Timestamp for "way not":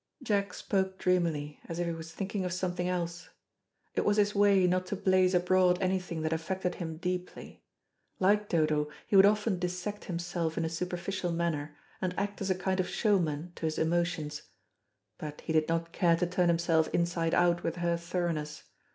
4.33-4.87